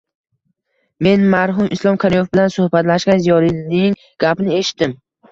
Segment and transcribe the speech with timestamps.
[1.07, 3.93] Men marhum Islom Karimov bilan suhbatlashgan ziyolining
[4.25, 4.97] gapini eshitdim: